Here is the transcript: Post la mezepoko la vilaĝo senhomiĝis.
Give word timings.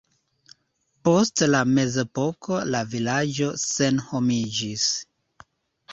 Post 1.07 1.43
la 1.55 1.59
mezepoko 1.73 2.57
la 2.77 2.83
vilaĝo 2.95 3.53
senhomiĝis. 3.67 4.91